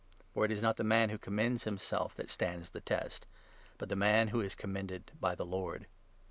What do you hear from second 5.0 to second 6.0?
by the Lord.